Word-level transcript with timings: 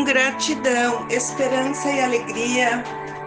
Com 0.00 0.04
gratidão, 0.04 1.06
esperança 1.10 1.90
e 1.90 2.00
alegria, 2.00 2.82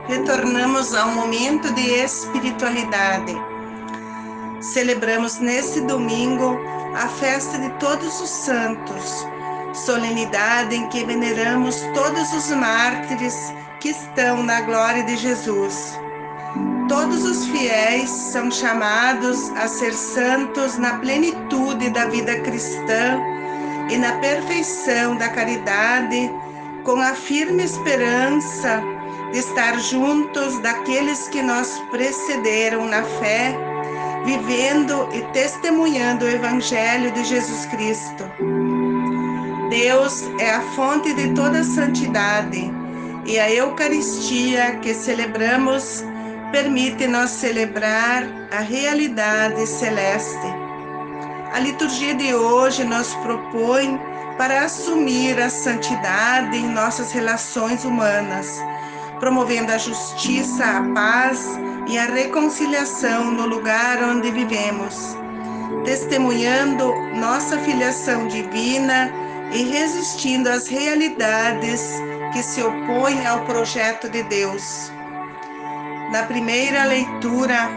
retornamos 0.08 0.96
ao 0.96 1.10
momento 1.10 1.72
de 1.76 1.88
espiritualidade. 2.00 3.36
Celebramos 4.60 5.38
nesse 5.38 5.82
domingo 5.82 6.60
a 6.96 7.08
festa 7.08 7.60
de 7.60 7.70
Todos 7.74 8.20
os 8.20 8.30
Santos, 8.32 9.24
solenidade 9.72 10.76
em 10.76 10.90
que 10.90 11.06
veneramos 11.06 11.80
todos 11.94 12.34
os 12.34 12.50
mártires 12.50 13.54
que 13.80 13.90
estão 13.90 14.42
na 14.42 14.62
glória 14.62 15.04
de 15.04 15.16
Jesus. 15.16 16.00
Todos 16.90 17.24
os 17.24 17.46
fiéis 17.50 18.10
são 18.10 18.50
chamados 18.50 19.52
a 19.52 19.68
ser 19.68 19.94
santos 19.94 20.80
na 20.80 20.98
plenitude 20.98 21.92
da 21.92 22.08
vida 22.08 22.40
cristã 22.40 23.22
e 23.92 23.98
na 24.00 24.14
perfeição 24.14 25.16
da 25.18 25.30
caridade, 25.30 26.32
com 26.84 27.00
a 27.00 27.14
firme 27.14 27.64
esperança 27.64 28.82
de 29.32 29.40
estar 29.40 29.80
juntos 29.80 30.60
daqueles 30.60 31.28
que 31.30 31.42
nos 31.42 31.80
precederam 31.90 32.86
na 32.86 33.04
fé, 33.04 33.56
vivendo 34.26 35.08
e 35.14 35.22
testemunhando 35.34 36.26
o 36.26 36.30
Evangelho 36.30 37.12
de 37.12 37.24
Jesus 37.24 37.66
Cristo. 37.68 38.24
Deus 39.70 40.24
é 40.40 40.52
a 40.52 40.62
fonte 40.76 41.14
de 41.14 41.34
toda 41.34 41.64
santidade 41.64 42.72
e 43.26 43.40
a 43.40 43.52
Eucaristia 43.52 44.76
que 44.82 44.94
celebramos 44.94 46.04
permite-nos 46.52 47.32
celebrar 47.32 48.24
a 48.52 48.60
realidade 48.60 49.66
celeste. 49.66 50.48
A 51.52 51.60
liturgia 51.60 52.14
de 52.14 52.36
hoje 52.36 52.84
nos 52.84 53.14
propõe 53.16 54.00
para 54.38 54.64
assumir 54.64 55.40
a 55.40 55.50
santidade 55.50 56.58
em 56.58 56.68
nossas 56.68 57.12
relações 57.12 57.86
humanas, 57.86 58.62
promovendo 59.20 59.72
a 59.72 59.78
justiça, 59.78 60.64
a 60.64 60.94
paz 60.94 61.58
e 61.88 61.98
a 61.98 62.06
reconciliação 62.06 63.32
no 63.32 63.46
lugar 63.46 64.02
onde 64.04 64.32
vivemos, 64.32 65.16
testemunhando 65.86 66.94
nossa 67.16 67.58
filiação 67.60 68.28
divina 68.28 69.12
e 69.52 69.64
resistindo 69.64 70.48
às 70.48 70.68
realidades 70.68 72.02
que 72.34 72.42
se 72.42 72.62
opõem 72.62 73.26
ao 73.28 73.46
projeto 73.46 74.10
de 74.10 74.24
Deus. 74.24 74.92
Na 76.12 76.24
primeira 76.24 76.84
leitura, 76.86 77.70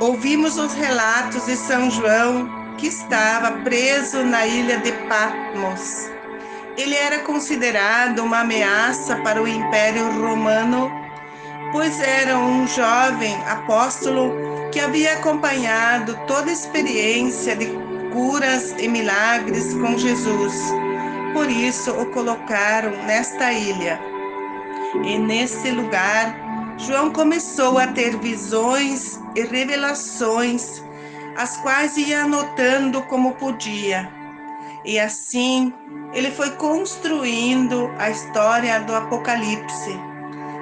ouvimos 0.00 0.56
os 0.56 0.74
relatos 0.74 1.46
de 1.46 1.56
São 1.56 1.90
João, 1.90 2.63
que 2.78 2.86
estava 2.86 3.52
preso 3.62 4.22
na 4.24 4.46
ilha 4.46 4.78
de 4.78 4.92
Patmos. 5.08 6.10
Ele 6.76 6.94
era 6.94 7.20
considerado 7.20 8.20
uma 8.20 8.40
ameaça 8.40 9.16
para 9.16 9.42
o 9.42 9.46
Império 9.46 10.10
Romano, 10.20 10.90
pois 11.70 12.00
era 12.00 12.36
um 12.36 12.66
jovem 12.66 13.36
apóstolo 13.46 14.32
que 14.72 14.80
havia 14.80 15.14
acompanhado 15.14 16.18
toda 16.26 16.50
a 16.50 16.52
experiência 16.52 17.54
de 17.54 17.66
curas 18.12 18.74
e 18.78 18.88
milagres 18.88 19.72
com 19.74 19.96
Jesus. 19.96 20.54
Por 21.32 21.48
isso 21.48 21.92
o 21.92 22.06
colocaram 22.06 22.90
nesta 23.06 23.52
ilha. 23.52 24.00
E 25.04 25.18
nesse 25.18 25.70
lugar 25.70 26.44
João 26.78 27.10
começou 27.10 27.78
a 27.78 27.86
ter 27.86 28.16
visões 28.18 29.20
e 29.36 29.42
revelações, 29.42 30.82
as 31.36 31.56
quais 31.58 31.96
ia 31.96 32.22
anotando 32.22 33.02
como 33.02 33.32
podia. 33.34 34.08
E 34.84 34.98
assim 34.98 35.72
ele 36.12 36.30
foi 36.30 36.50
construindo 36.52 37.90
a 37.98 38.10
história 38.10 38.80
do 38.80 38.94
Apocalipse, 38.94 39.98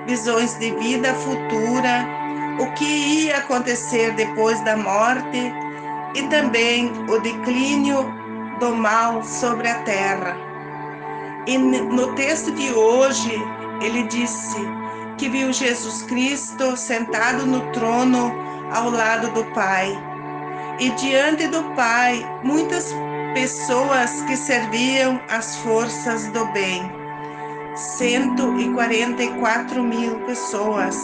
visões 0.07 0.55
de 0.59 0.71
vida 0.77 1.13
futura, 1.15 2.07
o 2.61 2.73
que 2.73 2.85
ia 2.85 3.39
acontecer 3.39 4.13
depois 4.15 4.61
da 4.65 4.77
morte 4.77 5.53
e 6.15 6.23
também 6.29 6.91
o 7.09 7.19
declínio 7.21 8.05
do 8.61 8.75
mal 8.75 9.23
sobre 9.25 9.69
a 9.69 9.83
terra. 9.83 10.37
E 11.47 11.59
no 11.59 12.15
texto 12.15 12.53
de 12.53 12.73
hoje 12.73 13.33
ele 13.83 14.05
disse: 14.05 14.57
que 15.19 15.29
viu 15.29 15.53
Jesus 15.53 16.03
Cristo 16.03 16.77
sentado 16.77 17.47
no 17.47 17.61
trono 17.73 18.33
ao 18.73 18.91
lado 18.91 19.31
do 19.33 19.45
Pai. 19.53 20.12
E 20.79 20.91
diante 20.91 21.49
do 21.49 21.63
Pai, 21.75 22.25
muitas 22.43 22.95
pessoas 23.35 24.23
que 24.23 24.37
serviam 24.37 25.21
as 25.29 25.57
forças 25.57 26.29
do 26.29 26.47
bem. 26.53 26.91
144 27.75 29.83
mil 29.83 30.21
pessoas. 30.21 30.97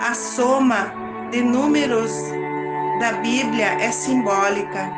A 0.00 0.14
soma 0.14 0.92
de 1.30 1.42
números 1.42 2.12
da 3.00 3.12
Bíblia 3.22 3.78
é 3.80 3.90
simbólica, 3.90 4.92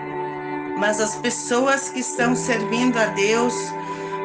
mas 0.78 1.00
as 1.00 1.14
pessoas 1.16 1.88
que 1.90 2.00
estão 2.00 2.34
servindo 2.34 2.98
a 2.98 3.06
Deus 3.06 3.54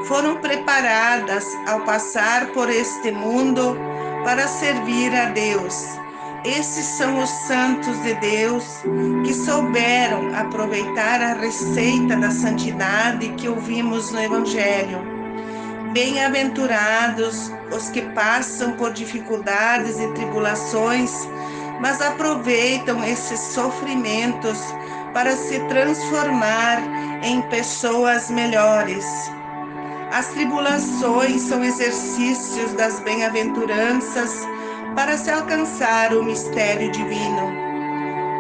foram 0.06 0.38
preparadas 0.38 1.46
ao 1.68 1.82
passar 1.82 2.48
por 2.48 2.68
este 2.70 3.12
mundo 3.12 3.78
para 4.24 4.48
servir 4.48 5.14
a 5.16 5.26
Deus. 5.26 6.01
Esses 6.44 6.86
são 6.86 7.22
os 7.22 7.30
santos 7.30 8.02
de 8.02 8.16
Deus 8.16 8.66
que 9.24 9.32
souberam 9.32 10.34
aproveitar 10.36 11.22
a 11.22 11.34
receita 11.34 12.16
da 12.16 12.32
santidade 12.32 13.30
que 13.34 13.48
ouvimos 13.48 14.12
no 14.12 14.20
Evangelho. 14.20 15.00
Bem-aventurados 15.94 17.52
os 17.72 17.90
que 17.90 18.02
passam 18.02 18.72
por 18.72 18.92
dificuldades 18.92 20.00
e 20.00 20.08
tribulações, 20.14 21.12
mas 21.80 22.02
aproveitam 22.02 23.04
esses 23.04 23.40
sofrimentos 23.40 24.58
para 25.14 25.36
se 25.36 25.60
transformar 25.68 26.82
em 27.22 27.40
pessoas 27.44 28.32
melhores. 28.32 29.06
As 30.12 30.30
tribulações 30.30 31.44
são 31.44 31.64
exercícios 31.64 32.74
das 32.74 33.00
bem-aventuranças 33.02 34.48
para 34.96 35.18
se 35.18 35.30
alcançar 35.30 36.14
o 36.14 36.24
mistério 36.24 36.92
divino. 36.92 37.52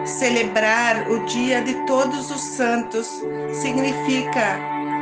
Celebrar 0.06 1.10
o 1.10 1.26
Dia 1.26 1.62
de 1.62 1.74
Todos 1.86 2.32
os 2.32 2.42
Santos 2.42 3.08
significa 3.54 4.60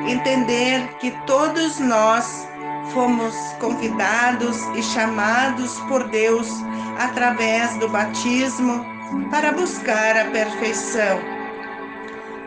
entender 0.07 0.87
que 0.99 1.11
todos 1.25 1.79
nós 1.79 2.47
fomos 2.93 3.35
convidados 3.59 4.57
e 4.75 4.81
chamados 4.81 5.79
por 5.81 6.07
Deus 6.09 6.49
através 6.97 7.77
do 7.77 7.87
batismo 7.87 8.85
para 9.29 9.51
buscar 9.51 10.17
a 10.17 10.25
perfeição 10.25 11.39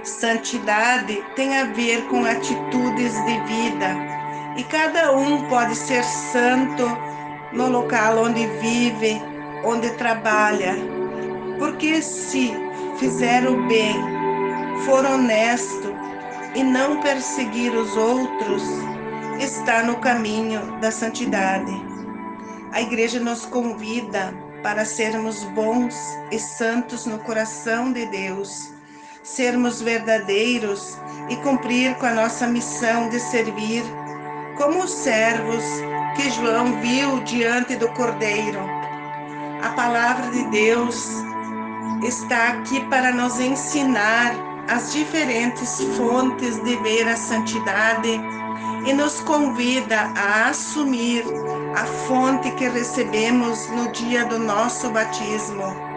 Santidade 0.04 1.22
tem 1.36 1.56
a 1.58 1.66
ver 1.66 2.02
com 2.08 2.24
atitudes 2.24 3.14
de 3.24 3.40
vida 3.40 3.96
e 4.56 4.64
cada 4.64 5.12
um 5.12 5.42
pode 5.48 5.76
ser 5.76 6.02
santo 6.02 6.84
no 7.52 7.68
local 7.68 8.18
onde 8.18 8.46
vive, 8.58 9.20
onde 9.64 9.90
trabalha, 9.90 10.76
porque 11.58 12.02
se 12.02 12.52
fizer 12.98 13.46
o 13.48 13.66
bem, 13.66 13.96
for 14.84 15.04
honesto 15.04 15.94
e 16.54 16.62
não 16.62 17.00
perseguir 17.00 17.74
os 17.74 17.96
outros, 17.96 18.62
está 19.38 19.82
no 19.82 19.96
caminho 19.96 20.80
da 20.80 20.90
santidade. 20.90 21.72
A 22.72 22.80
igreja 22.80 23.20
nos 23.20 23.44
convida 23.44 24.34
para 24.62 24.84
sermos 24.84 25.44
bons 25.44 25.94
e 26.30 26.38
santos 26.38 27.06
no 27.06 27.18
coração 27.18 27.92
de 27.92 28.06
Deus 28.06 28.72
sermos 29.22 29.80
verdadeiros 29.80 30.98
e 31.28 31.36
cumprir 31.36 31.94
com 31.96 32.06
a 32.06 32.14
nossa 32.14 32.46
missão 32.46 33.08
de 33.08 33.20
servir 33.20 33.84
como 34.56 34.82
os 34.82 34.90
servos 34.90 35.64
que 36.14 36.30
João 36.30 36.80
viu 36.80 37.20
diante 37.20 37.76
do 37.76 37.88
Cordeiro. 37.88 38.60
A 39.62 39.68
palavra 39.70 40.30
de 40.30 40.44
Deus 40.50 41.08
está 42.02 42.48
aqui 42.48 42.80
para 42.88 43.12
nos 43.12 43.38
ensinar 43.40 44.34
as 44.68 44.92
diferentes 44.92 45.80
fontes 45.96 46.62
de 46.62 46.76
ver 46.76 47.08
a 47.08 47.16
santidade 47.16 48.20
e 48.84 48.92
nos 48.92 49.20
convida 49.20 50.12
a 50.16 50.48
assumir 50.48 51.24
a 51.76 51.84
fonte 51.84 52.50
que 52.52 52.68
recebemos 52.68 53.68
no 53.70 53.90
dia 53.92 54.24
do 54.26 54.38
nosso 54.38 54.90
batismo 54.90 55.92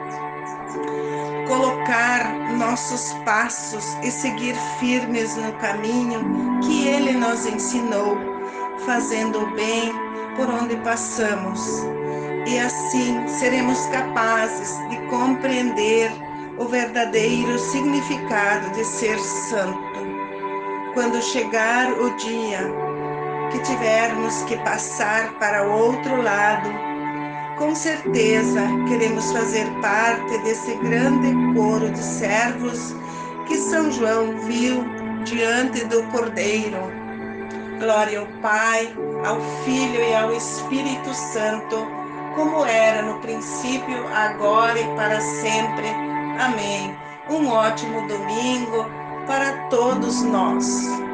colocar 1.47 2.33
nossos 2.57 3.13
passos 3.23 3.95
e 4.03 4.11
seguir 4.11 4.55
firmes 4.79 5.35
no 5.35 5.53
caminho 5.53 6.59
que 6.61 6.87
Ele 6.87 7.13
nos 7.13 7.45
ensinou, 7.45 8.17
fazendo 8.85 9.43
o 9.43 9.55
bem 9.55 10.04
por 10.35 10.49
onde 10.49 10.75
passamos. 10.77 11.83
E 12.47 12.59
assim 12.59 13.27
seremos 13.27 13.85
capazes 13.87 14.77
de 14.89 14.97
compreender 15.07 16.11
o 16.57 16.65
verdadeiro 16.65 17.57
significado 17.57 18.69
de 18.71 18.85
ser 18.85 19.19
santo. 19.19 20.05
Quando 20.93 21.21
chegar 21.21 21.91
o 21.91 22.15
dia 22.17 22.59
que 23.51 23.59
tivermos 23.59 24.43
que 24.43 24.55
passar 24.57 25.33
para 25.39 25.63
outro 25.63 26.21
lado, 26.21 26.69
com 27.57 27.73
certeza 27.73 28.61
queremos 28.87 29.31
fazer 29.31 29.65
parte 29.81 30.37
desse 30.39 30.75
grande 30.75 31.33
coro 31.53 31.89
de 31.89 31.99
servos 31.99 32.95
que 33.47 33.57
São 33.57 33.91
João 33.91 34.37
viu 34.39 34.83
diante 35.23 35.85
do 35.85 36.03
Cordeiro. 36.11 36.77
Glória 37.79 38.19
ao 38.19 38.27
Pai, 38.41 38.93
ao 39.25 39.39
Filho 39.63 40.01
e 40.03 40.13
ao 40.13 40.31
Espírito 40.31 41.13
Santo, 41.13 41.87
como 42.35 42.65
era 42.65 43.01
no 43.01 43.19
princípio, 43.19 44.07
agora 44.13 44.79
e 44.79 44.95
para 44.95 45.19
sempre. 45.19 45.87
Amém. 46.39 46.95
Um 47.29 47.49
ótimo 47.49 48.07
domingo 48.07 48.85
para 49.25 49.67
todos 49.69 50.21
nós. 50.21 51.04